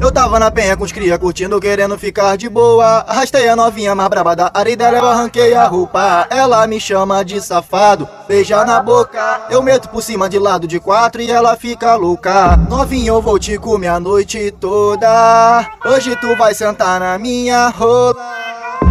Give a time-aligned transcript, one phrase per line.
[0.00, 3.04] Eu tava na penha com os cria curtindo, querendo ficar de boa.
[3.06, 6.26] Arrastei a novinha mais braba da areia dela, eu arranquei a roupa.
[6.30, 9.42] Ela me chama de safado, beija na boca.
[9.50, 12.56] Eu meto por cima de lado de quatro e ela fica louca.
[12.56, 15.68] Novinha, eu vou te comer a noite toda.
[15.84, 18.16] Hoje tu vai sentar na minha rola.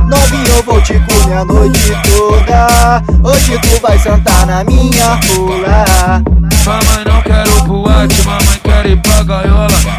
[0.06, 3.02] Novinho, eu vou te comer a noite toda.
[3.28, 6.24] Hoje tu vai sentar na minha rola.
[6.66, 9.99] Mamãe não quero boate, mamãe quer ir pra gaiola.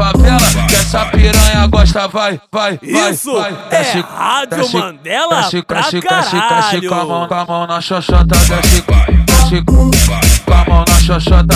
[0.00, 3.10] Favela, que essa piranha gosta, vai, vai, vai.
[3.10, 3.52] Isso vai.
[3.52, 6.88] é Desce, Rádio desce, Mandela desce, pra desce, desce, desce caralho.
[6.88, 8.82] com a mão, com a mão na xoxota, desce,
[9.26, 11.54] desce com a mão na xoxota,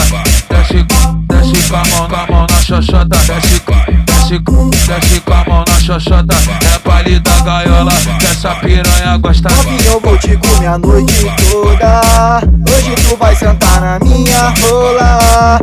[0.51, 3.62] desce, desce com a mão, com a mão na xoxota, desce,
[4.05, 4.38] desce,
[4.87, 6.35] desce com a mão na xoxota.
[6.74, 9.49] É baile da gaiola, que essa piranha gosta.
[9.49, 12.41] Novinho, eu vou te comer a noite toda.
[12.71, 15.59] Hoje tu vai sentar na minha rola.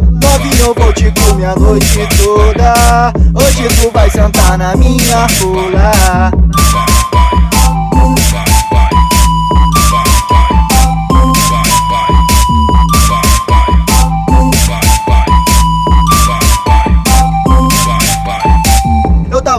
[1.42, 3.14] Comer a noite toda.
[3.34, 6.32] Hoje tu vai sentar na minha rola.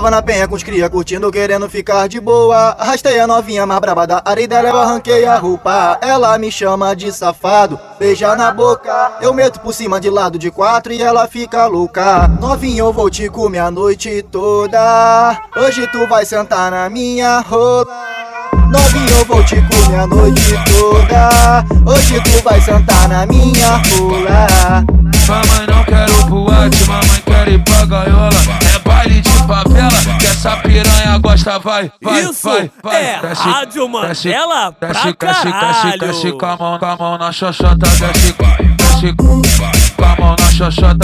[0.03, 2.75] Tava na penha com os cria curtindo, querendo ficar de boa.
[2.77, 5.97] Arrastei a novinha mais braba da areia dela, eu arranquei a roupa.
[6.03, 9.13] Ela me chama de safado, beija na boca.
[9.21, 12.27] Eu meto por cima de lado de quatro e ela fica louca.
[12.27, 15.41] Novinha, eu vou te comer a noite toda.
[15.57, 17.87] Hoje tu vai sentar na minha rola.
[18.73, 21.65] Novinho, eu vou te comer a noite toda.
[21.87, 24.85] Hoje tu vai sentar na minha rola.
[25.29, 28.72] Mamãe não quero boate, mamãe quer ir pra gaiola.
[31.43, 33.03] Gosta, vai, vai, Isso vai, vai.
[33.03, 35.99] é Rádio Mandela pra desce, desce, desce, caralho.
[35.99, 38.35] desce com a mão, com a mão na xoxota, desce,
[38.77, 40.97] desce com a mão na xoxota,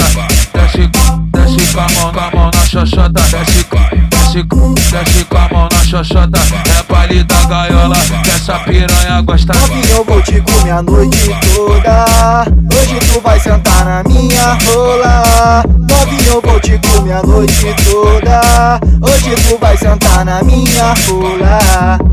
[0.53, 4.43] desce, desce com a mão, com a mão na xoxota, desce, desce,
[4.91, 6.39] desce com a mão na xoxota.
[6.77, 9.53] É baile da gaiola, que essa piranha gosta.
[9.53, 12.68] Novinho, eu vou te comer a noite toda.
[12.89, 15.63] Hoje tu vai sentar na minha rola.
[15.77, 18.79] Novinho, vou te comer a noite toda.
[18.99, 22.08] Hoje tu vai sentar na minha rola.